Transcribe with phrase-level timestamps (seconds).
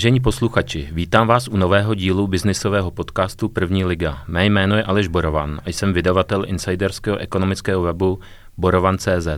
[0.00, 4.24] Vážení posluchači, vítám vás u nového dílu biznisového podcastu První liga.
[4.28, 8.20] Mé jméno je Aleš Borovan a jsem vydavatel insiderského ekonomického webu
[8.56, 9.28] Borovan.cz.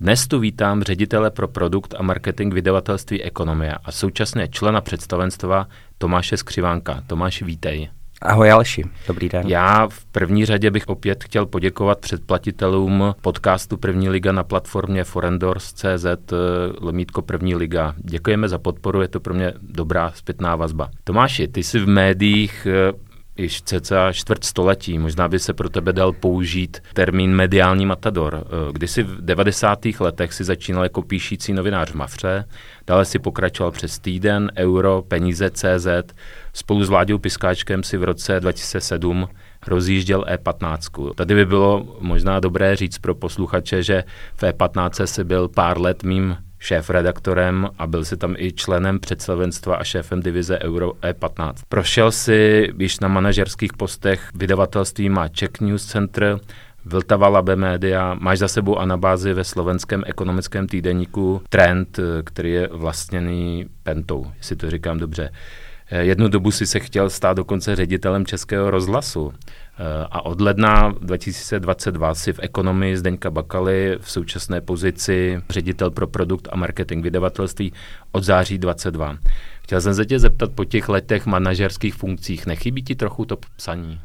[0.00, 5.68] Dnes tu vítám ředitele pro produkt a marketing vydavatelství Ekonomia a současně člena představenstva
[5.98, 7.02] Tomáše Skřivánka.
[7.06, 7.88] Tomáš, vítej.
[8.22, 9.46] Ahoj Alši, dobrý den.
[9.46, 16.04] Já v první řadě bych opět chtěl poděkovat předplatitelům podcastu První liga na platformě forendors.cz
[16.04, 16.36] eh,
[16.80, 17.94] lomítko První liga.
[17.98, 20.90] Děkujeme za podporu, je to pro mě dobrá zpětná vazba.
[21.04, 23.05] Tomáši, ty jsi v médiích eh,
[23.36, 24.98] již cca čtvrt století.
[24.98, 28.46] Možná by se pro tebe dal použít termín mediální matador.
[28.46, 30.00] Eh, Když si v 90.
[30.00, 32.44] letech si začínal jako píšící novinář v Mafře,
[32.86, 35.86] dále si pokračoval přes Týden, Euro, Peníze CZ,
[36.52, 39.28] spolu s Vláďou Piskáčkem si v roce 2007
[39.66, 41.14] rozjížděl E15.
[41.14, 46.02] Tady by bylo možná dobré říct pro posluchače, že v E15 si byl pár let
[46.02, 51.54] mým šéf-redaktorem a byl si tam i členem představenstva a šéfem divize Euro E15.
[51.68, 56.38] Prošel si již na manažerských postech vydavatelství má Czech News Center,
[56.84, 63.66] Vltava Labe Media, máš za sebou anabázi ve slovenském ekonomickém týdeníku Trend, který je vlastněný
[63.82, 65.30] Pentou, jestli to říkám dobře.
[65.90, 69.32] Jednu dobu si se chtěl stát dokonce ředitelem Českého rozhlasu.
[70.10, 76.48] A od ledna 2022 si v ekonomii Zdeňka Bakaly v současné pozici ředitel pro produkt
[76.52, 77.72] a marketing vydavatelství
[78.12, 79.16] od září 22.
[79.62, 84.00] Chtěl jsem se tě zeptat po těch letech manažerských funkcích, nechybí ti trochu to psaní?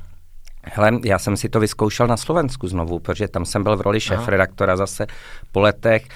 [0.64, 4.00] Hele, já jsem si to vyzkoušel na Slovensku znovu, protože tam jsem byl v roli
[4.00, 5.08] šéf-redaktora zase
[5.52, 6.08] po letech,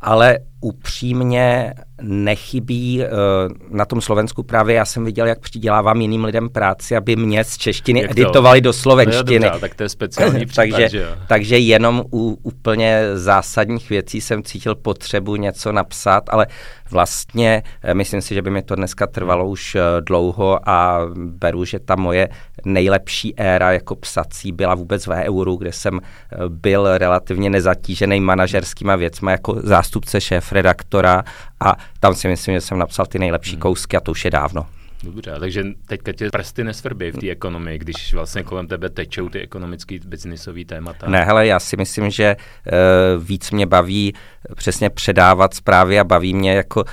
[0.00, 6.48] ale upřímně nechybí uh, na tom Slovensku právě, já jsem viděl, jak přidělávám jiným lidem
[6.48, 8.64] práci, aby mě z češtiny jak editovali to?
[8.64, 9.50] do slovenštiny.
[9.52, 11.08] No, tak to je speciální případ, takže, že jo?
[11.26, 16.46] takže jenom u úplně zásadních věcí jsem cítil potřebu něco napsat, ale
[16.90, 21.64] vlastně eh, myslím si, že by mi to dneska trvalo už eh, dlouho a beru,
[21.64, 22.28] že ta moje
[22.64, 26.00] nejlepší éra jako psací byla vůbec v euru, kde jsem
[26.48, 31.24] byl relativně nezatížený manažerskýma věcmi jako zástupce šéf redaktora
[31.60, 33.60] a tam si myslím, že jsem napsal ty nejlepší hmm.
[33.60, 34.66] kousky a to už je dávno.
[35.02, 39.40] Dobře, takže teďka tě prsty nesvrbí v té ekonomii, když vlastně kolem tebe tečou ty
[39.40, 41.08] ekonomické biznisové témata.
[41.10, 44.14] Ne, hele, já si myslím, že uh, víc mě baví
[44.54, 46.88] přesně předávat zprávy a baví mě jako uh,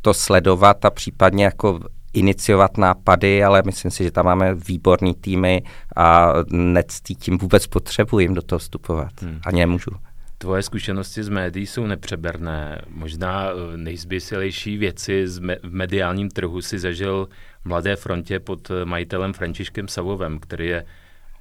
[0.00, 1.80] to sledovat a případně jako
[2.12, 5.62] iniciovat nápady, ale myslím si, že tam máme výborný týmy
[5.96, 9.22] a necítím vůbec potřebu jim do toho vstupovat.
[9.22, 9.40] Hmm.
[9.46, 9.90] A nemůžu.
[10.38, 12.82] Tvoje zkušenosti z médií jsou nepřeberné.
[12.88, 15.26] Možná eh, nejzběsilejší věci
[15.62, 17.28] v mediálním trhu si zažil
[17.62, 20.84] v Mladé frontě pod eh, majitelem Františkem Savovem, který je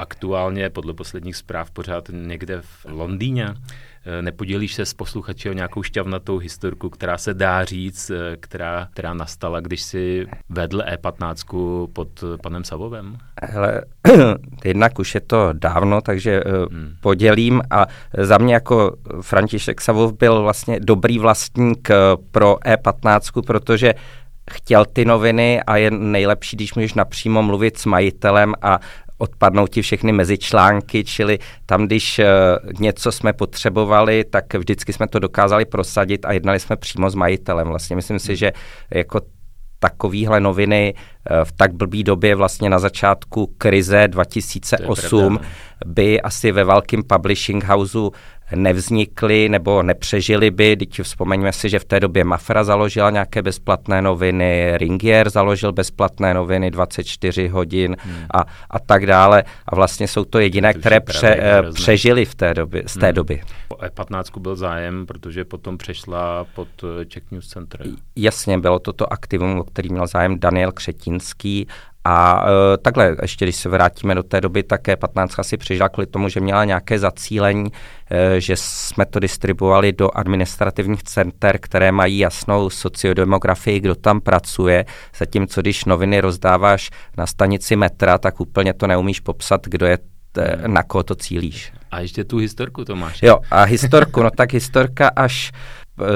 [0.03, 3.53] aktuálně podle posledních zpráv pořád někde v Londýně.
[4.05, 8.87] Eh, nepodělíš se s posluchači o nějakou šťavnatou historku, která se dá říct, eh, která,
[8.93, 13.17] která nastala, když si vedl E15 pod panem Savovem?
[13.43, 13.81] Hele,
[14.65, 16.95] jednak už je to dávno, takže hmm.
[17.01, 17.85] podělím a
[18.17, 21.89] za mě jako František Savov byl vlastně dobrý vlastník
[22.31, 23.93] pro E15, protože
[24.51, 28.79] chtěl ty noviny a je nejlepší, když můžeš napřímo mluvit s majitelem a
[29.17, 32.25] odpadnou ti všechny mezičlánky, čili tam, když uh,
[32.79, 37.67] něco jsme potřebovali, tak vždycky jsme to dokázali prosadit a jednali jsme přímo s majitelem.
[37.67, 38.51] Vlastně myslím si, že
[38.93, 39.21] jako
[39.79, 40.93] takovýhle noviny
[41.43, 45.39] v tak blbý době vlastně na začátku krize 2008
[45.85, 48.11] by asi ve velkém publishing houseu
[48.55, 50.75] nevznikly nebo nepřežili by.
[50.75, 56.33] Teď vzpomeňme si, že v té době Mafra založila nějaké bezplatné noviny, Ringier založil bezplatné
[56.33, 58.25] noviny 24 hodin hmm.
[58.33, 59.43] a, a tak dále.
[59.65, 63.15] A vlastně jsou to jediné, to které pře, přežili v té době, z té hmm.
[63.15, 63.41] doby.
[63.67, 67.81] Po E15 byl zájem, protože potom přešla pod eh, Czech News Center.
[68.15, 70.71] Jasně, bylo to to aktivum, o který měl zájem Daniel
[71.13, 71.67] Křetinský
[72.05, 76.07] a e, takhle, ještě když se vrátíme do té doby, také 15 si přežila kvůli
[76.07, 77.71] tomu, že měla nějaké zacílení,
[78.11, 84.85] e, že jsme to distribuovali do administrativních center, které mají jasnou sociodemografii, kdo tam pracuje,
[85.17, 89.97] zatímco když noviny rozdáváš na stanici metra, tak úplně to neumíš popsat, kdo je
[90.31, 91.73] t, na koho to cílíš.
[91.91, 93.23] A ještě tu historku to máš.
[93.23, 95.51] Jo, a historku, no tak historka až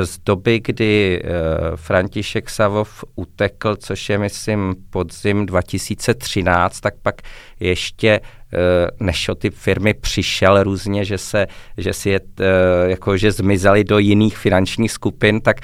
[0.04, 7.16] z doby, kdy uh, František Savov utekl, což je, myslím, podzim 2013, tak pak
[7.60, 11.48] ještě uh, než o ty firmy přišel různě, že se,
[11.78, 12.46] že si je, uh,
[12.86, 15.58] jako, že zmizeli do jiných finančních skupin, tak,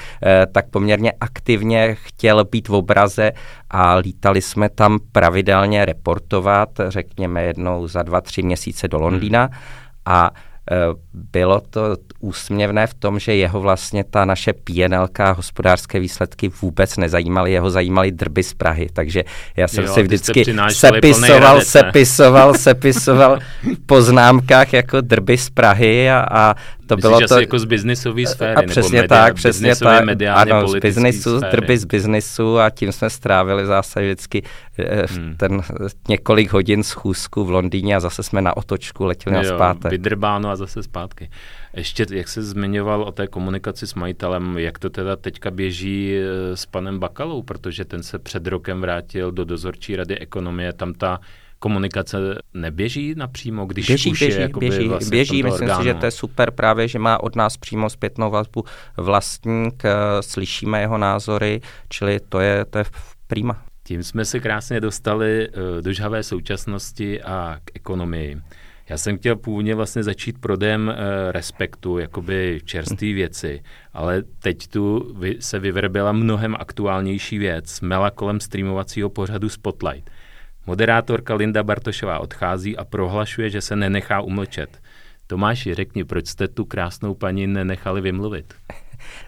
[0.52, 3.32] tak poměrně aktivně chtěl být v obraze
[3.70, 9.62] a lítali jsme tam pravidelně reportovat, řekněme jednou za dva, tři měsíce do Londýna hmm.
[10.06, 10.32] a
[11.14, 17.52] bylo to úsměvné v tom, že jeho vlastně ta naše PNLK hospodářské výsledky vůbec nezajímaly,
[17.52, 19.24] jeho zajímaly drby z Prahy, takže
[19.58, 26.26] já jsem jo, si vždycky sepisoval, sepisoval, sepisoval v poznámkách jako drby z Prahy a,
[26.32, 26.56] a
[26.88, 27.40] to Myslíš, bylo to...
[27.40, 31.78] jako z biznisové sféry, a přesně nebo tak, přesně tak, ano, z biznisu, z drby
[31.78, 34.44] z biznisu a tím jsme strávili zase vždycky
[34.80, 35.36] eh, hmm.
[35.38, 35.62] ten
[36.10, 39.92] několik hodin schůzku v Londýně a zase jsme na otočku letěli na zpátek.
[39.92, 41.30] Vydrbáno a zase zpátky.
[41.74, 46.58] Ještě, jak se zmiňoval o té komunikaci s majitelem, jak to teda teďka běží eh,
[46.58, 51.20] s panem Bakalou, protože ten se před rokem vrátil do dozorčí rady ekonomie, tam ta
[51.60, 52.18] komunikace
[52.54, 55.44] neběží napřímo, když běží, už běží, je běží, vlastně běží.
[55.44, 55.84] myslím orgánu.
[55.84, 58.64] si, že to je super právě, že má od nás přímo zpětnou vazbu
[58.98, 59.92] vlastník, eh,
[60.22, 62.86] slyšíme jeho názory, čili to je, to je
[63.28, 63.64] prima.
[63.84, 68.42] Tím jsme se krásně dostali eh, do žhavé současnosti a k ekonomii.
[68.90, 73.64] Já jsem chtěl původně vlastně začít prodejem e, respektu, jakoby čerstvé věci,
[73.94, 80.10] ale teď tu vy, se vyvrbila mnohem aktuálnější věc, mela kolem streamovacího pořadu Spotlight.
[80.68, 84.82] Moderátorka Linda Bartošová odchází a prohlašuje, že se nenechá umlčet.
[85.28, 88.54] Tomáši, řekni, proč jste tu krásnou paní nenechali vymluvit?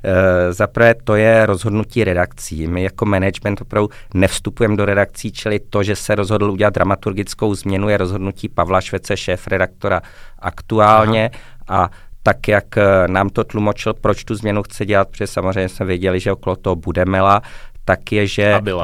[0.04, 2.68] E, Zaprvé to je rozhodnutí redakcí.
[2.68, 7.90] My jako management opravdu nevstupujeme do redakcí, čili to, že se rozhodl udělat dramaturgickou změnu,
[7.90, 10.02] je rozhodnutí Pavla Švece, šéf redaktora
[10.40, 11.32] aktuálně
[11.68, 11.84] Aha.
[11.86, 11.90] a
[12.24, 16.20] tak, jak eh, nám to tlumočil, proč tu změnu chce dělat, protože samozřejmě jsme věděli,
[16.20, 17.42] že okolo toho bude Mela,
[17.86, 18.82] tak je, že uh,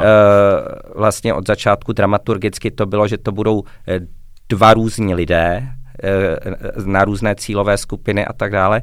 [0.96, 3.64] vlastně od začátku dramaturgicky to bylo, že to budou
[4.50, 5.64] dva různí lidé
[6.78, 8.82] uh, na různé cílové skupiny a tak dále.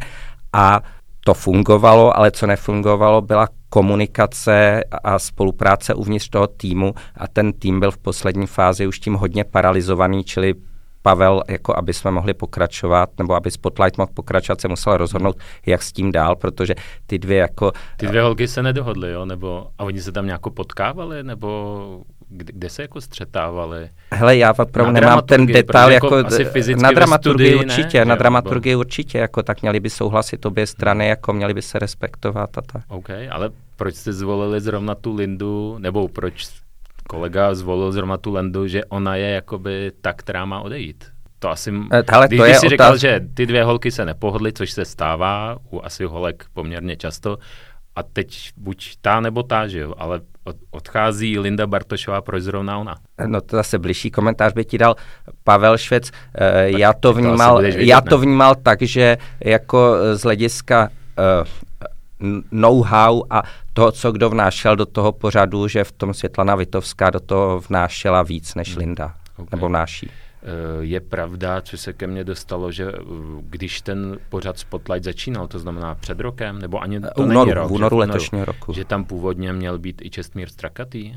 [0.53, 0.81] A
[1.29, 7.81] to fungovalo, ale co nefungovalo, byla komunikace a spolupráce uvnitř toho týmu a ten tým
[7.81, 10.55] byl v poslední fázi už tím hodně paralizovaný, čili
[11.03, 15.37] Pavel, jako aby jsme mohli pokračovat, nebo aby Spotlight mohl pokračovat, se musel rozhodnout,
[15.67, 16.75] jak s tím dál, protože
[17.07, 17.73] ty dvě jako...
[17.97, 19.25] Ty dvě holky se nedohodly, jo?
[19.25, 23.91] Nebo, a oni se tam nějak potkávali, nebo kde, kde se jako střetávali?
[24.11, 26.29] Hele, já opravdu nemám ten detail, jako, jako
[26.77, 28.05] na dramaturgii určitě, ne?
[28.05, 32.59] na dramaturgii určitě, jako tak měli by souhlasit obě strany, jako měli by se respektovat
[32.59, 32.83] a tak.
[32.89, 36.49] OK, ale proč jste zvolili zrovna tu Lindu, nebo proč
[37.09, 41.05] kolega zvolil zrovna tu Lindu, že ona je jakoby ta, která má odejít?
[41.39, 42.71] To asi, eh, Hele, když to je si otáz...
[42.71, 47.39] říkal, že ty dvě holky se nepohodly, což se stává u asi holek poměrně často,
[47.99, 50.21] a teď buď ta nebo ta, že jo, ale
[50.71, 52.95] odchází Linda Bartošová, proč zrovna ona?
[53.27, 54.95] No to zase blížší komentář by ti dal
[55.45, 56.11] Pavel Švec.
[56.35, 60.89] Eh, já to, vnímal, to vědět, já to vnímal tak, že jako z hlediska
[61.41, 63.43] uh, know-how a
[63.73, 68.23] toho, co kdo vnášel do toho pořadu, že v tom Světlana Vitovská do toho vnášela
[68.23, 68.79] víc než hmm.
[68.79, 69.47] Linda, okay.
[69.53, 70.11] nebo vnáší.
[70.49, 73.03] Eh, je pravda, co se ke mně dostalo, že eh,
[73.41, 77.71] když ten pořad Spotlight začínal, to znamená před rokem, nebo ani to únoru, není rok,
[77.71, 78.73] v únoru letošního roku.
[78.73, 81.15] Že tam původně měl být i Čestmír Strakatý?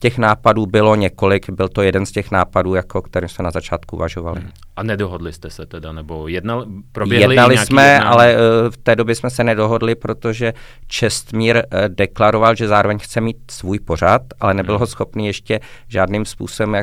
[0.00, 3.96] Těch nápadů bylo několik, byl to jeden z těch nápadů, jako který jsme na začátku
[3.96, 4.40] uvažovali.
[4.40, 4.50] Hmm.
[4.76, 8.04] A nedohodli jste se teda, nebo jednal, proběhli Jednali jsme, jednání?
[8.04, 8.40] ale uh,
[8.70, 10.52] v té době jsme se nedohodli, protože
[10.86, 14.80] Čestmír uh, deklaroval, že zároveň chce mít svůj pořad, ale nebyl hmm.
[14.80, 16.80] ho schopný ještě žádným způsobem uh,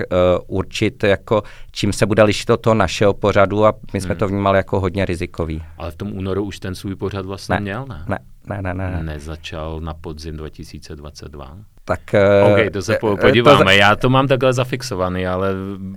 [0.48, 4.20] určit, jako čím se bude lišit od toho našeho pořadu a my jsme hmm.
[4.20, 5.64] to vnímali jako hodně rizikový.
[5.78, 8.06] Ale v tom únoru už ten svůj pořad vlastně ne, měl, ne?
[8.08, 9.04] Ne, ne, ne, ne.
[9.04, 11.58] Nezačal na podzim 2022?
[11.86, 13.64] Tak, eh, OK, to se eh, podíváme.
[13.74, 15.50] To, Já to mám takhle zafixovaný, ale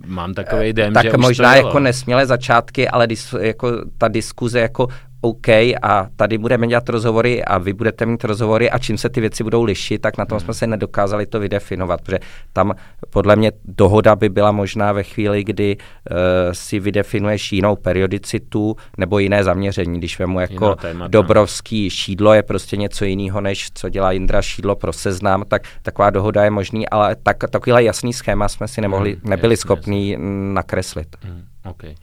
[0.06, 4.08] mám takový den, tak že možná už to jako nesmělé začátky, ale dis, jako ta
[4.08, 4.88] diskuze jako
[5.20, 5.48] OK
[5.82, 9.44] a tady budeme dělat rozhovory a vy budete mít rozhovory a čím se ty věci
[9.44, 10.44] budou lišit, tak na tom hmm.
[10.44, 12.18] jsme se nedokázali to vydefinovat, protože
[12.52, 12.74] tam
[13.10, 16.16] podle mě dohoda by byla možná ve chvíli, kdy uh,
[16.52, 19.98] si vydefinuješ jinou periodicitu nebo jiné zaměření.
[19.98, 20.76] Když vemu jako
[21.08, 26.10] Dobrovský šídlo je prostě něco jiného, než co dělá Indra šídlo pro seznam, tak taková
[26.10, 30.10] dohoda je možný, ale tak, takovýhle jasný schéma jsme si nemohli, hmm, nebyli jasný, schopní
[30.10, 30.54] jasný.
[30.54, 31.16] nakreslit.
[31.22, 31.94] Hmm, okay.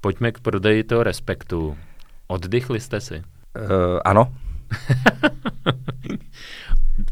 [0.00, 1.76] Pojďme k prodeji toho respektu.
[2.30, 3.14] Oddychli jste si?
[3.14, 3.22] Uh,
[4.04, 4.32] ano.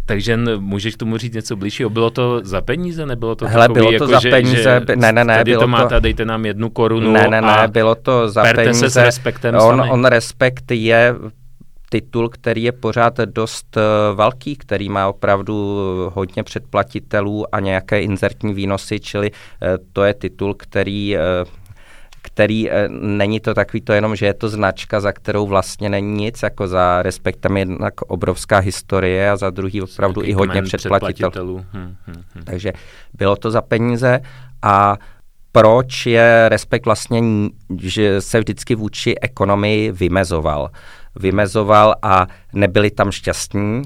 [0.06, 1.90] Takže můžeš tomu říct něco blížšího.
[1.90, 4.96] Bylo to za peníze, nebylo to Hele, takový, bylo to jako, za že, peníze, že
[4.96, 5.44] ne, ne, ne.
[5.44, 6.00] Bylo to máte to...
[6.00, 8.74] dejte nám jednu korunu Ne, ne, ne, bylo to za peníze.
[8.74, 9.90] se s respektem on, sami.
[9.90, 11.14] on respekt je
[11.90, 15.76] titul, který je pořád dost uh, velký, který má opravdu
[16.14, 21.16] hodně předplatitelů a nějaké inzertní výnosy, čili uh, to je titul, který
[22.38, 26.14] který e, není to takový to jenom, že je to značka, za kterou vlastně není
[26.14, 31.64] nic, jako za respektem jednak obrovská historie a za druhý opravdu i hodně předplatitelů.
[31.72, 32.44] Hmm, hmm, hmm.
[32.44, 32.72] Takže
[33.14, 34.20] bylo to za peníze
[34.62, 34.96] a
[35.52, 37.22] proč je Respekt vlastně,
[37.80, 40.70] že se vždycky vůči ekonomii vymezoval.
[41.16, 43.82] Vymezoval a nebyli tam šťastní,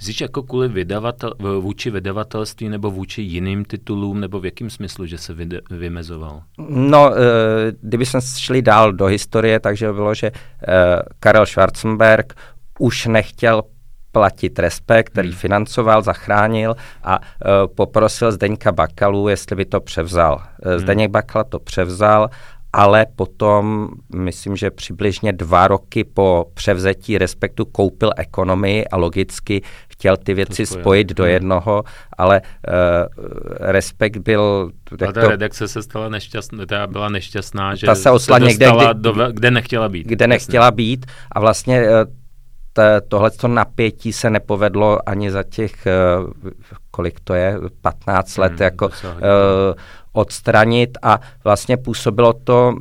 [0.00, 5.18] Myslíš jako kvůli vydavatel, vůči vydavatelství nebo vůči jiným titulům, nebo v jakém smyslu, že
[5.18, 6.42] se vyde, vymezoval?
[6.68, 7.20] No, e,
[7.82, 10.32] kdyby jsme šli dál do historie, takže bylo, že e,
[11.20, 12.34] Karel Schwarzenberg
[12.78, 13.62] už nechtěl
[14.12, 15.38] platit Respekt, který hmm.
[15.38, 20.42] financoval, zachránil a e, poprosil Zdeňka Bakalu, jestli by to převzal.
[20.64, 20.78] Hmm.
[20.78, 22.30] Zdeněk Bakala to převzal
[22.72, 29.62] ale potom, myslím, že přibližně dva roky po převzetí Respektu koupil ekonomii a logicky
[30.00, 31.32] chtěl ty věci spojit do hmm.
[31.32, 31.84] jednoho,
[32.18, 32.74] ale uh,
[33.60, 34.70] Respekt byl...
[35.00, 38.66] Ale ta to, redakce se stala nešťastná, ta byla nešťastná, že ta se, se někde,
[38.76, 40.06] kde, do, kde nechtěla být.
[40.06, 46.30] Kde nechtěla být a vlastně uh, tohle napětí se nepovedlo ani za těch, uh,
[46.90, 48.92] kolik to je, 15 let, hmm, jako uh,
[50.12, 52.74] odstranit a vlastně působilo to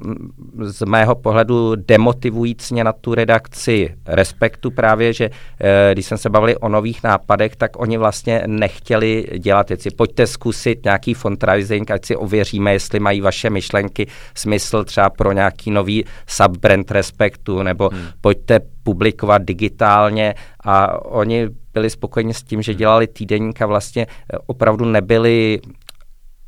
[0.61, 5.29] z mého pohledu demotivujícně na tu redakci respektu právě, že
[5.61, 9.89] eh, když jsem se bavili o nových nápadech, tak oni vlastně nechtěli dělat věci.
[9.91, 15.71] Pojďte zkusit nějaký fundraising, ať si ověříme, jestli mají vaše myšlenky smysl třeba pro nějaký
[15.71, 18.07] nový subbrand respektu, nebo hmm.
[18.21, 24.07] pojďte publikovat digitálně a oni byli spokojeni s tím, že dělali týdenník a vlastně
[24.47, 25.59] opravdu nebyli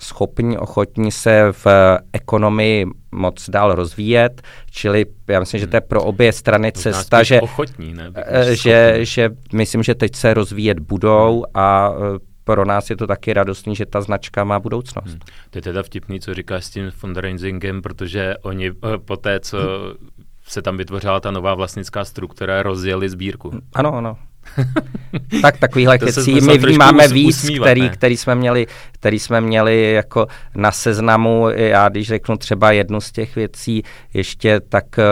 [0.02, 1.68] schopní, ochotní se v
[2.14, 4.42] ekonomii moc dál rozvíjet,
[4.72, 8.12] čili já myslím, že to je pro obě strany cesta, že, ochotní, ne?
[8.16, 13.08] Eh, že, že myslím, že teď se rozvíjet budou a eh, pro nás je to
[13.08, 15.10] taky radostný, že ta značka má budoucnost.
[15.10, 15.20] Hmm.
[15.50, 19.58] To je teda vtipný, co říkáš s tím fundraisingem, protože oni eh, po té, co
[19.58, 20.10] hmm.
[20.48, 23.52] se tam vytvořila ta nová vlastnická struktura, rozjeli sbírku.
[23.74, 24.18] Ano, ano.
[25.42, 30.72] tak takovýhle věcí my vnímáme víc, který, který, jsme měli, který jsme měli jako na
[30.72, 31.50] seznamu.
[31.50, 35.04] Já když řeknu třeba jednu z těch věcí ještě, tak eh,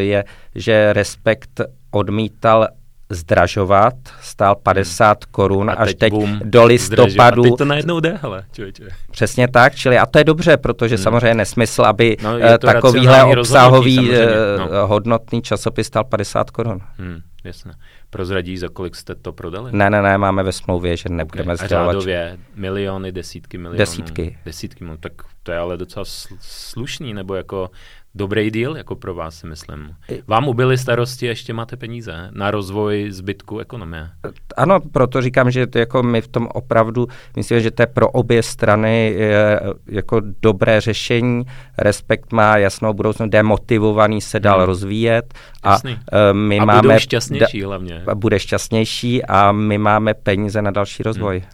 [0.00, 0.24] je,
[0.54, 2.68] že Respekt odmítal
[3.10, 5.32] zdražovat, stál 50 hmm.
[5.32, 6.12] korun až teď, teď
[6.44, 7.42] do listopadu.
[7.42, 8.84] A teď to najednou jde, hele, člověče.
[9.10, 11.02] Přesně tak, čili a to je dobře, protože hmm.
[11.02, 14.16] samozřejmě nesmysl, aby no, uh, takovýhle obsahový uh,
[14.58, 14.86] no.
[14.86, 16.80] hodnotný časopis stál 50 korun.
[16.98, 17.72] Hmm, jasně.
[18.10, 19.70] Prozradí, za kolik jste to prodali?
[19.72, 21.66] Ne, ne, ne, máme ve smlouvě, že nebudeme okay.
[21.66, 21.92] sdělovat.
[21.92, 23.78] Řádově miliony, desítky milionů?
[23.78, 24.38] Desítky.
[24.44, 26.04] Desítky, no, tak to je ale docela
[26.40, 27.70] slušný, nebo jako
[28.16, 29.94] dobrý díl jako pro vás, si myslím.
[30.26, 34.10] Vám ubyly starosti, ještě máte peníze na rozvoj zbytku ekonomie.
[34.56, 37.06] Ano, proto říkám, že to jako my v tom opravdu
[37.36, 41.44] myslím, že to je pro obě strany je jako dobré řešení.
[41.78, 44.66] Respekt má jasnou budoucnost, demotivovaný se dál hmm.
[44.66, 45.34] rozvíjet.
[45.62, 45.90] A, uh,
[46.32, 48.04] my a máme, budou šťastnější hlavně.
[48.14, 51.38] Bude šťastnější a my máme peníze na další rozvoj.
[51.38, 51.50] Hmm.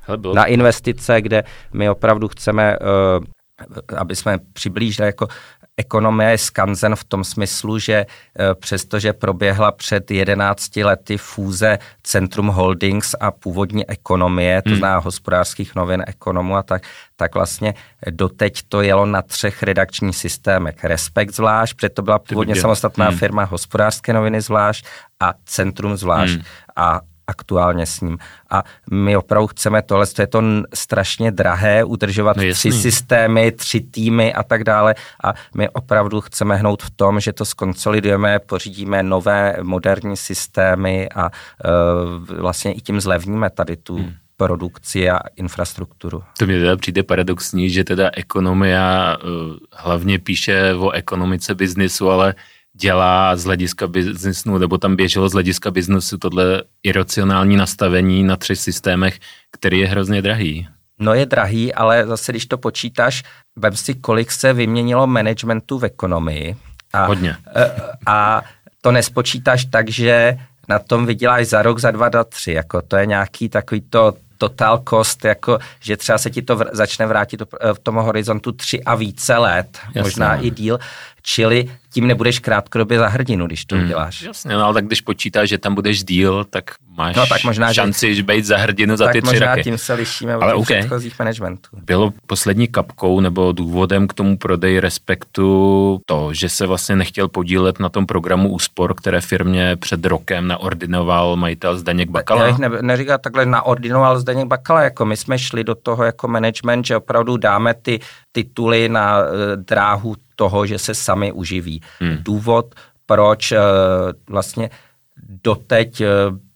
[0.00, 0.34] Hele, bylo...
[0.34, 3.24] Na investice, kde my opravdu chceme uh,
[3.96, 5.26] aby jsme přiblížili jako
[5.76, 12.46] ekonomie je skanzen v tom smyslu, že eh, přestože proběhla před 11 lety fúze Centrum
[12.46, 14.78] Holdings a původní ekonomie, to hmm.
[14.78, 16.82] zná hospodářských novin, ekonomů a tak,
[17.16, 17.74] tak vlastně
[18.10, 20.84] doteď to jelo na třech redakčních systémech.
[20.84, 23.18] Respekt zvlášť, protože to byla původně samostatná hmm.
[23.18, 24.86] firma, hospodářské noviny zvlášť
[25.20, 26.34] a Centrum zvlášť.
[26.34, 26.42] Hmm.
[26.76, 28.18] A aktuálně s ním.
[28.50, 30.42] A my opravdu chceme tohle, to je to
[30.74, 34.94] strašně drahé, udržovat no tři systémy, tři týmy a tak dále.
[35.24, 41.24] A my opravdu chceme hnout v tom, že to skonsolidujeme, pořídíme nové moderní systémy a
[41.24, 41.30] uh,
[42.40, 46.22] vlastně i tím zlevníme tady tu hmm produkci a infrastrukturu.
[46.38, 49.30] To mi teda přijde paradoxní, že teda ekonomia uh,
[49.72, 52.34] hlavně píše o ekonomice biznisu, ale
[52.76, 58.58] dělá z hlediska biznesu, nebo tam běželo z hlediska biznesu tohle iracionální nastavení na třech
[58.58, 59.18] systémech,
[59.50, 60.68] který je hrozně drahý.
[60.98, 63.22] No je drahý, ale zase když to počítáš,
[63.56, 66.56] vem si, kolik se vyměnilo managementu v ekonomii.
[66.92, 67.36] A, Hodně.
[68.06, 68.42] A
[68.80, 70.38] to nespočítáš tak, že
[70.68, 72.52] na tom vyděláš za rok, za dva, za tři.
[72.52, 76.68] Jako to je nějaký takový to total cost, jako že třeba se ti to vr-
[76.72, 80.02] začne vrátit v tom horizontu tři a více let, Jasně.
[80.02, 80.78] možná i díl,
[81.22, 83.84] čili tím nebudeš krátkodobě za hrdinu, když to hmm.
[83.84, 84.22] uděláš.
[84.22, 86.64] Jasně, no ale tak když počítáš, že tam budeš díl, tak
[86.96, 89.62] máš no, tak možná, šanci že, být za hrdinu za ty tři možná roky.
[89.62, 90.78] tím se lišíme ale od okay.
[90.78, 91.68] předchozích managementů.
[91.84, 97.80] Bylo poslední kapkou nebo důvodem k tomu prodeji respektu to, že se vlastně nechtěl podílet
[97.80, 102.42] na tom programu úspor, které firmě před rokem naordinoval majitel Zdeněk Bakala?
[102.42, 106.28] Já bych ne, neříkal takhle naordinoval Zdeněk Bakala, jako my jsme šli do toho jako
[106.28, 108.00] management, že opravdu dáme ty
[108.32, 111.80] tituly na uh, dráhu toho, že se sami uživí.
[112.00, 112.16] Hmm.
[112.20, 112.74] Důvod,
[113.06, 113.58] proč uh,
[114.28, 114.70] vlastně
[115.16, 116.02] doteď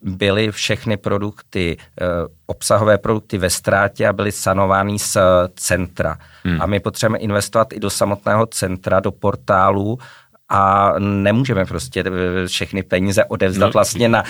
[0.03, 1.77] byly všechny produkty,
[2.47, 5.17] obsahové produkty ve ztrátě a byly sanovány z
[5.55, 6.19] centra.
[6.45, 6.63] Hmm.
[6.63, 9.99] A my potřebujeme investovat i do samotného centra, do portálu
[10.49, 12.05] a nemůžeme prostě
[12.47, 13.73] všechny peníze odevzdat no.
[13.73, 14.25] vlastně na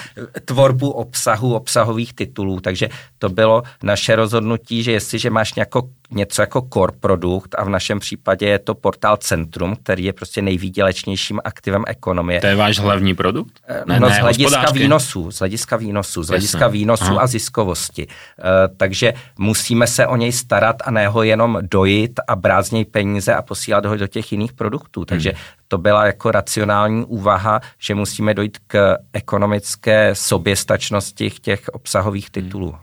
[0.44, 2.60] tvorbu obsahu, obsahových titulů.
[2.60, 7.68] Takže to bylo naše rozhodnutí, že jestliže máš nějako, něco jako core produkt a v
[7.68, 12.40] našem případě je to portál Centrum, který je prostě nejvýdělečnějším aktivem ekonomie.
[12.40, 13.60] To je váš hlavní produkt?
[13.68, 18.06] Eh, ne, no ne, z hlediska výnosů, z hlediska výnosů, z hlediska výnosů a ziskovosti.
[18.06, 18.44] Uh,
[18.76, 22.84] takže musíme se o něj starat a ne ho jenom dojít a brát z něj
[22.84, 25.04] peníze a posílat ho do těch jiných produktů.
[25.04, 25.38] Takže hmm
[25.68, 32.74] to byla jako racionální úvaha, že musíme dojít k ekonomické soběstačnosti těch obsahových titulů.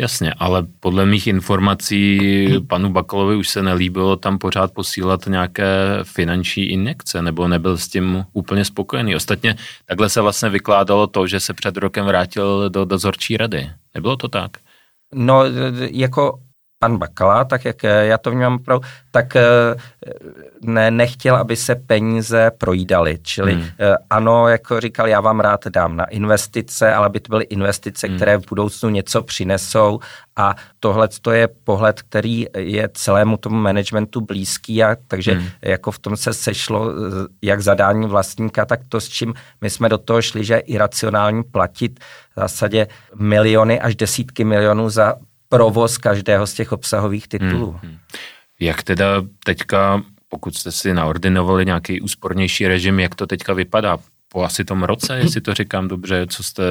[0.00, 2.20] Jasně, ale podle mých informací
[2.68, 8.24] panu Bakalovi už se nelíbilo tam pořád posílat nějaké finanční injekce, nebo nebyl s tím
[8.32, 9.16] úplně spokojený.
[9.16, 13.70] Ostatně takhle se vlastně vykládalo to, že se před rokem vrátil do dozorčí rady.
[13.94, 14.50] Nebylo to tak?
[15.14, 15.42] No,
[15.90, 16.38] jako
[16.80, 19.42] pan Bakala, tak jak já to vnímám opravdu, tak eh,
[20.62, 23.18] ne, nechtěl, aby se peníze projídaly.
[23.22, 23.64] Čili hmm.
[23.78, 28.06] Eh, ano, jako říkal, já vám rád dám na investice, ale aby to byly investice,
[28.06, 28.16] hmm.
[28.16, 30.00] které v budoucnu něco přinesou
[30.36, 35.46] a tohle to je pohled, který je celému tomu managementu blízký a takže hmm.
[35.62, 36.94] jako v tom se sešlo eh,
[37.42, 41.42] jak zadání vlastníka, tak to, s čím my jsme do toho šli, že je iracionální
[41.42, 42.00] platit
[42.36, 45.14] v zásadě miliony až desítky milionů za
[45.50, 47.78] provoz každého z těch obsahových titulů.
[47.82, 47.96] Hmm.
[48.60, 49.06] Jak teda
[49.44, 53.98] teďka, pokud jste si naordinovali nějaký úspornější režim, jak to teďka vypadá?
[54.28, 56.62] Po asi tom roce, jestli to říkám dobře, co jste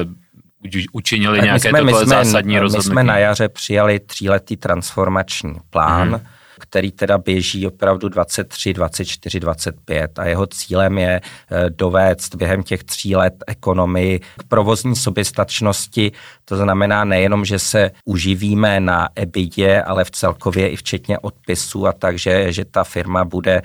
[0.92, 2.88] učinili tak nějaké jsme, my jsme, zásadní rozhodnutí?
[2.88, 6.26] My jsme na jaře přijali tříletý transformační plán, hmm
[6.60, 12.84] který teda běží opravdu 23, 24, 25 a jeho cílem je eh, dovést během těch
[12.84, 16.12] tří let ekonomii k provozní soběstačnosti.
[16.44, 21.92] To znamená nejenom, že se uživíme na EBIDě, ale v celkově i včetně odpisů a
[21.92, 23.62] takže, že ta firma bude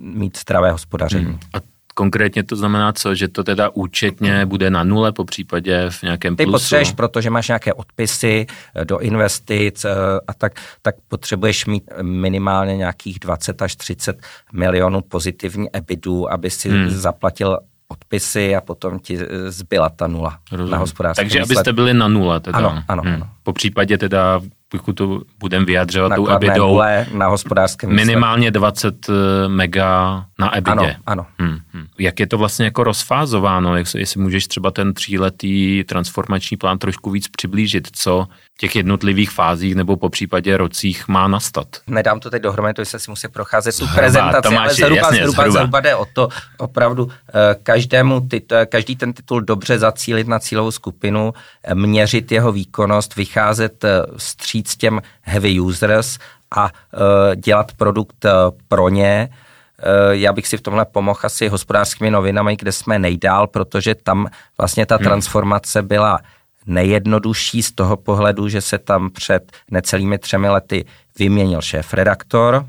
[0.00, 1.24] mít zdravé hospodaření.
[1.24, 1.38] Hmm.
[1.54, 3.14] A konkrétně to znamená co?
[3.14, 6.52] Že to teda účetně bude na nule, po případě v nějakém Ty plusu?
[6.52, 9.90] potřebuješ, protože máš nějaké odpisy eh, do investic eh,
[10.26, 14.22] a tak, tak potřebuješ mít minimálně nějakých 20 až 30
[14.52, 16.90] milionů pozitivní EBITů, aby si hmm.
[16.90, 20.70] zaplatil odpisy a potom ti eh, zbyla ta nula Rozumím.
[20.70, 21.24] na hospodářství.
[21.24, 21.56] Takže výsled.
[21.56, 22.58] abyste byli na nule teda.
[22.58, 23.14] Ano, ano, hmm.
[23.14, 23.28] ano.
[23.42, 26.80] Po případě teda pokud to budeme vyjadřovat tou EBITou,
[27.14, 29.12] na hospodářském minimálně 20 eh,
[29.48, 30.72] mega na EBITě.
[30.72, 31.26] Ano, ano.
[31.38, 31.58] Hmm.
[32.00, 37.28] Jak je to vlastně jako rozfázováno, jestli můžeš třeba ten tříletý transformační plán trošku víc
[37.28, 41.66] přiblížit, co v těch jednotlivých fázích nebo po případě rocích má nastat?
[41.86, 45.50] Nedám to teď dohromady, to se musí procházet tu prezentaci, ale zhruba, jasně, zhruba, zhruba.
[45.50, 50.70] zhruba jde o to opravdu eh, každému tit, každý ten titul dobře zacílit na cílovou
[50.70, 51.34] skupinu,
[51.64, 53.84] eh, měřit jeho výkonnost, vycházet
[54.16, 56.18] stří vstříc těm heavy users
[56.56, 56.70] a
[57.36, 58.26] dělat produkt
[58.68, 59.28] pro ně.
[59.80, 64.26] Uh, já bych si v tomhle pomohl asi hospodářskými novinami, kde jsme nejdál, protože tam
[64.58, 65.04] vlastně ta hmm.
[65.04, 66.18] transformace byla
[66.66, 70.84] nejjednodušší z toho pohledu, že se tam před necelými třemi lety
[71.18, 72.66] vyměnil šéf-redaktor,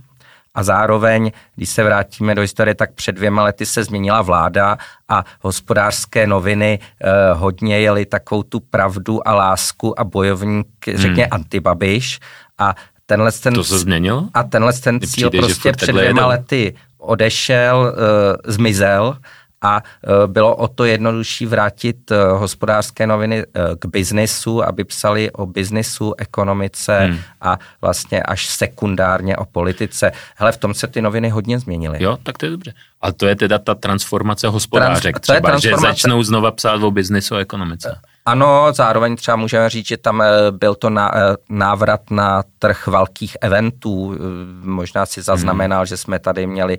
[0.53, 4.77] a zároveň, když se vrátíme do historie, tak před dvěma lety se změnila vláda
[5.09, 10.97] a hospodářské noviny eh, hodně jeli takovou tu pravdu a lásku a bojovník, hmm.
[10.97, 12.19] řekně antibabiš
[12.57, 14.29] a tenhle ten, to se změnil?
[14.33, 19.17] A tenhle ten cíl přijde, prostě před dvěma lety odešel, uh, zmizel
[19.61, 23.45] a e, bylo o to jednodušší vrátit e, hospodářské noviny
[23.79, 27.19] k biznisu, aby psali o biznisu, ekonomice hmm.
[27.41, 30.11] a vlastně až sekundárně o politice.
[30.35, 32.03] Hele, v tom se ty noviny hodně změnily.
[32.03, 32.73] Jo, tak to je dobře.
[33.01, 35.83] A to je teda ta transformace hospodářek Trans, třeba, transformace...
[35.83, 37.99] že začnou znova psát o biznisu a ekonomice.
[38.25, 41.11] Ano, zároveň třeba můžeme říct, že tam eh, byl to eh,
[41.49, 44.15] návrat na trh velkých eventů.
[44.15, 44.17] Eh,
[44.63, 45.85] možná si zaznamenal, hmm.
[45.85, 46.77] že jsme tady měli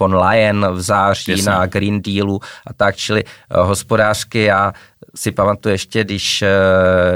[0.00, 1.50] von Leyen v září Jasně.
[1.50, 4.72] na Green Dealu a tak, čili hospodářky já
[5.14, 6.44] si pamatuju ještě, když,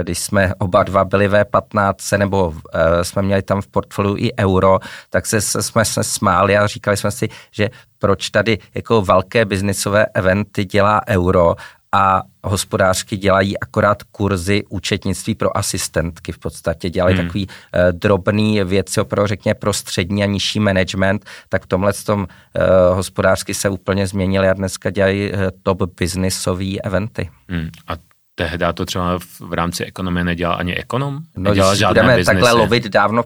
[0.03, 2.55] když jsme oba dva byli ve 15 nebo
[3.03, 4.79] jsme měli tam v portfoliu i euro,
[5.11, 10.07] tak se, jsme se smáli a říkali jsme si, že proč tady jako velké biznisové
[10.15, 11.57] eventy dělá euro
[11.97, 16.91] a hospodářky dělají akorát kurzy účetnictví pro asistentky v podstatě.
[16.91, 17.27] Dělají hmm.
[17.27, 22.21] takový uh, drobný věci opravdu řekně pro střední a nižší management, tak v tomhle tom
[22.21, 27.31] uh, hospodářsky se úplně změnily a dneska dělají uh, top businessové eventy.
[27.49, 27.69] Hmm.
[27.89, 27.93] A
[28.35, 31.19] tehdy to třeba v rámci ekonomie nedělal ani ekonom?
[31.37, 32.25] No, když budeme biznesy.
[32.25, 33.23] takhle lovit dávno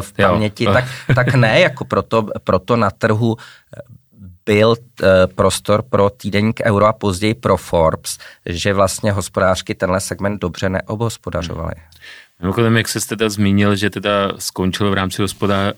[0.00, 3.36] v paměti, tak, tak ne, jako proto, proto na trhu
[4.46, 4.76] byl uh,
[5.34, 11.74] prostor pro týdenník Euro a později pro Forbes, že vlastně hospodářky tenhle segment dobře neobhospodařovaly.
[12.40, 15.74] Mimochodem, jak se teda zmínil, že teda skončil v rámci hospodář,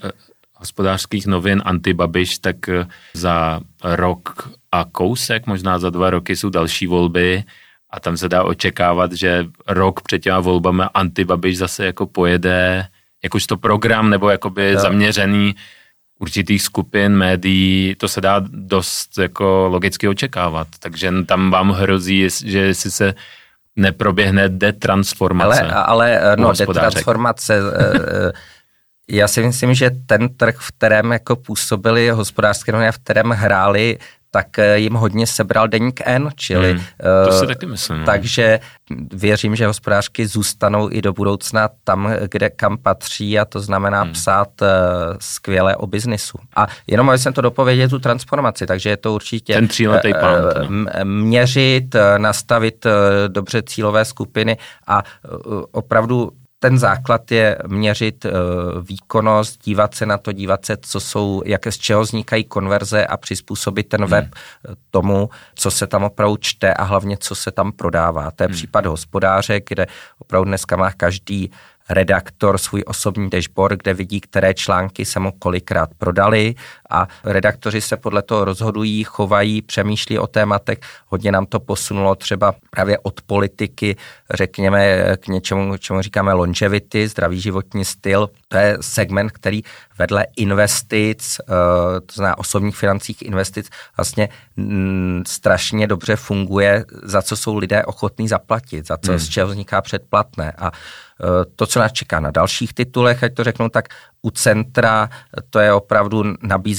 [0.55, 2.57] hospodářských novin Antibabiš, tak
[3.15, 7.45] za rok a kousek, možná za dva roky jsou další volby
[7.91, 12.87] a tam se dá očekávat, že rok před těma volbami Antibabiš zase jako pojede
[13.25, 14.81] jakožto program nebo jakoby jo.
[14.81, 15.55] zaměřený
[16.19, 20.69] určitých skupin médií, to se dá dost jako logicky očekávat.
[20.79, 23.15] Takže tam vám hrozí, že jestli se
[23.77, 25.63] neproběhne detransformace.
[25.63, 27.99] Ale, ale no, detransformace, eh,
[28.29, 28.33] eh,
[29.09, 33.99] já si myslím, že ten trh, v kterém jako působili hospodářské noviny, v kterém hráli
[34.35, 36.73] tak eh, jim hodně sebral deník N, čili...
[36.73, 36.83] Hmm,
[37.27, 37.99] to si taky myslím.
[37.99, 38.05] No.
[38.05, 38.61] Takže
[39.15, 44.13] věřím, že hospodářky zůstanou i do budoucna tam, kde kam patří a to znamená hmm.
[44.13, 44.69] psát uh,
[45.21, 46.39] skvěle o biznisu.
[46.57, 49.55] A jenom, aby jsem to dopověděl, tu transformaci, takže je to určitě...
[49.55, 50.35] Ten tříletý uh, plán.
[51.05, 52.93] Měřit, nastavit uh,
[53.29, 55.03] dobře cílové skupiny a
[55.47, 56.31] uh, opravdu
[56.65, 58.31] ten základ je měřit uh,
[58.87, 63.17] výkonnost, dívat se na to, dívat se, co jsou, jaké z čeho vznikají konverze a
[63.17, 64.77] přizpůsobit ten web hmm.
[64.91, 68.31] tomu, co se tam opravdu čte a hlavně, co se tam prodává.
[68.31, 68.57] To je hmm.
[68.57, 69.87] případ hospodáře, kde
[70.19, 71.51] opravdu dneska má každý
[71.91, 76.55] redaktor svůj osobní dashboard, kde vidí, které články se mu kolikrát prodali
[76.95, 80.79] a redaktoři se podle toho rozhodují, chovají, přemýšlí o tématech.
[81.07, 83.97] Hodně nám to posunulo třeba právě od politiky,
[84.35, 88.31] řekněme, k něčemu, čemu říkáme longevity, zdravý životní styl.
[88.49, 89.63] To je segment, který
[89.99, 91.45] vedle investic, eh,
[92.01, 98.29] to znamená osobních financích investic, vlastně mm, strašně dobře funguje, za co jsou lidé ochotní
[98.29, 99.19] zaplatit, za co hmm.
[99.19, 100.53] z čeho vzniká předplatné.
[100.59, 103.89] A eh, to, co nás čeká na dalších titulech, ať to řeknu, tak
[104.23, 105.11] u centra
[105.51, 106.25] to je opravdu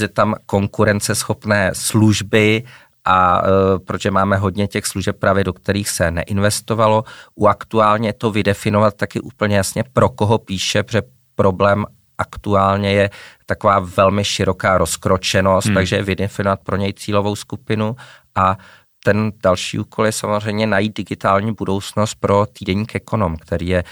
[0.05, 2.63] nabízet tam konkurenceschopné služby
[3.05, 7.03] a e, protože máme hodně těch služeb právě, do kterých se neinvestovalo.
[7.35, 11.01] U aktuálně to vydefinovat taky úplně jasně, pro koho píše, protože
[11.35, 11.85] problém
[12.17, 13.09] aktuálně je
[13.45, 15.75] taková velmi široká rozkročenost, hmm.
[15.75, 17.95] takže vydefinovat pro něj cílovou skupinu
[18.35, 18.57] a
[19.03, 23.83] ten další úkol je samozřejmě najít digitální budoucnost pro týdenník Ekonom, který je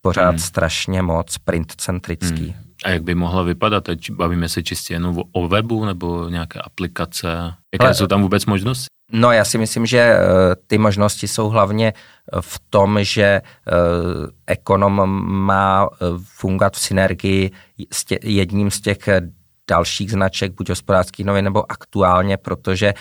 [0.00, 0.38] pořád hmm.
[0.38, 2.52] strašně moc printcentrický.
[2.52, 2.67] Hmm.
[2.84, 3.84] A jak by mohla vypadat?
[3.84, 7.28] Teď bavíme se čistě jenom o webu nebo nějaké aplikace?
[7.72, 8.86] Jaké Ale, jsou tam vůbec možnosti?
[9.12, 11.92] No já si myslím, že uh, ty možnosti jsou hlavně
[12.40, 13.40] v tom, že
[14.46, 17.50] ekonom má uh, fungovat v synergii
[17.92, 18.98] s tě, jedním z těch
[19.70, 22.94] dalších značek, buď hospodářských novin nebo aktuálně, protože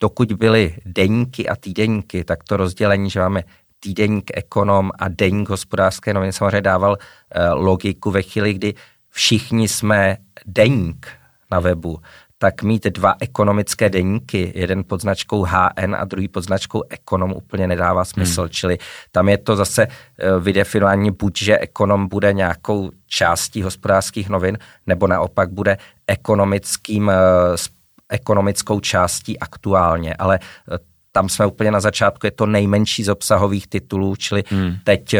[0.00, 3.44] dokud byly deníky a týdeníky, tak to rozdělení, že máme
[3.80, 6.96] týdeník ekonom a deník hospodářské noviny samozřejmě dával
[7.52, 8.74] logiku ve chvíli, kdy
[9.14, 11.08] všichni jsme deník
[11.50, 12.00] na webu,
[12.38, 17.66] tak mít dva ekonomické deníky, jeden pod značkou HN a druhý pod značkou ekonom úplně
[17.66, 18.40] nedává smysl.
[18.40, 18.50] Hmm.
[18.50, 18.78] Čili
[19.12, 25.06] tam je to zase eh, vydefinování buď, že ekonom bude nějakou částí hospodářských novin, nebo
[25.06, 27.14] naopak bude ekonomickým, eh,
[28.08, 30.14] ekonomickou částí aktuálně.
[30.14, 30.78] Ale eh,
[31.12, 34.74] tam jsme úplně na začátku, je to nejmenší z obsahových titulů, čili hmm.
[34.84, 35.14] teď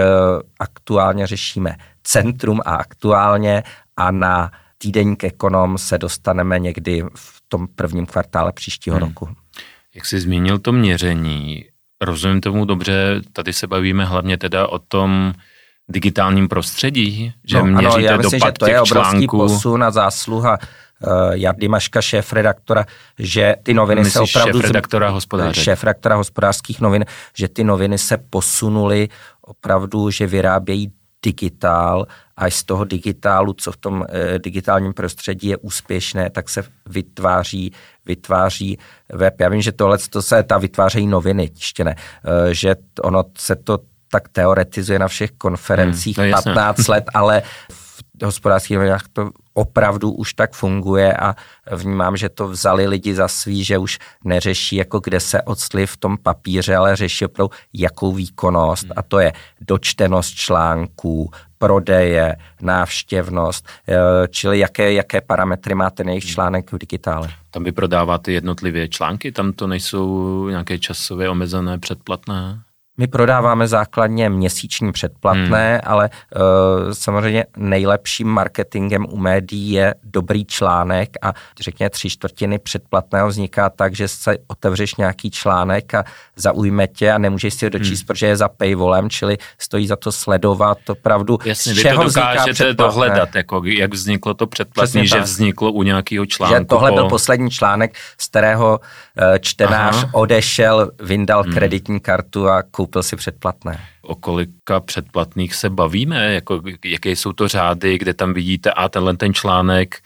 [0.58, 3.62] aktuálně řešíme centrum a aktuálně
[3.96, 9.06] a na týdeník ekonom se dostaneme někdy v tom prvním kvartále příštího hmm.
[9.06, 9.28] roku.
[9.94, 11.64] Jak jsi zmínil to měření,
[12.00, 15.32] rozumím tomu dobře, tady se bavíme hlavně teda o tom
[15.88, 19.38] digitálním prostředí, že no, měříte ano, já myslím, dopad že to je obrovský článků.
[19.38, 22.86] posun a zásluha uh, Jardy Maška, šéf redaktora,
[23.18, 24.60] že ty noviny Myslíš se opravdu...
[24.60, 25.64] šéf redaktora hospodářek.
[25.64, 27.04] Šéf redaktora hospodářských novin,
[27.36, 29.08] že ty noviny se posunuly
[29.40, 30.92] opravdu, že vyrábějí
[31.24, 36.62] digitál a z toho digitálu, co v tom e, digitálním prostředí je úspěšné, tak se
[36.86, 37.72] vytváří,
[38.06, 38.78] vytváří
[39.12, 39.40] web.
[39.40, 41.94] Já vím, že tohle to se ta vytvářejí noviny, ještě ne,
[42.50, 43.78] e, že ono se to
[44.10, 50.10] tak teoretizuje na všech konferencích hmm, no 15 let, ale v hospodářských novinách to opravdu
[50.10, 51.34] už tak funguje a
[51.72, 55.96] vnímám, že to vzali lidi za svý, že už neřeší, jako kde se odstli v
[55.96, 58.92] tom papíře, ale řeší opravdu jakou výkonnost hmm.
[58.96, 63.96] a to je dočtenost článků, prodeje, návštěvnost, eh,
[64.28, 67.28] čili jaké, jaké parametry má ten jejich článek v digitále.
[67.50, 72.60] Tam vy prodáváte jednotlivě články, tam to nejsou nějaké časově omezené předplatné?
[72.98, 75.80] My prodáváme základně měsíční předplatné, hmm.
[75.84, 76.40] ale uh,
[76.92, 83.94] samozřejmě nejlepším marketingem u médií je dobrý článek a řekněme tři čtvrtiny předplatného vzniká tak,
[83.94, 86.04] že se otevřeš nějaký článek a
[86.36, 88.06] zaujme tě a nemůžeš si ho dočíst, hmm.
[88.06, 92.20] protože je za paywallem, čili stojí za to sledovat opravdu, Jasně, z čeho vy to
[92.20, 96.58] dokážete dohledat, jako jak vzniklo to předplatné, že vzniklo u nějakého článku.
[96.58, 96.94] Že tohle po...
[96.94, 100.10] byl poslední článek, z kterého uh, čtenář Aha.
[100.12, 101.52] odešel, vyndal hmm.
[101.52, 103.80] kreditní kartu a koupil si předplatné.
[104.02, 106.34] O kolika předplatných se bavíme?
[106.34, 110.00] Jako, jaké jsou to řády, kde tam vidíte a tenhle ten článek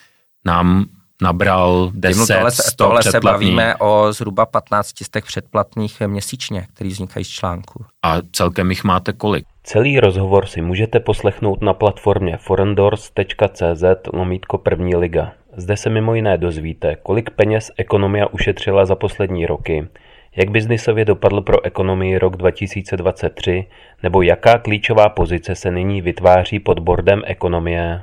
[0.45, 0.87] nám
[1.23, 7.25] nabral 10, tohle, 100 tohle se bavíme o zhruba 15 těch předplatných měsíčně, který vznikají
[7.25, 7.85] z článku.
[8.03, 9.45] A celkem jich máte kolik?
[9.63, 15.33] Celý rozhovor si můžete poslechnout na platformě forendors.cz lomítko první liga.
[15.57, 19.89] Zde se mimo jiné dozvíte, kolik peněz ekonomia ušetřila za poslední roky,
[20.37, 23.67] jak biznisově dopadl pro ekonomii rok 2023
[24.03, 28.03] nebo jaká klíčová pozice se nyní vytváří pod bordem ekonomie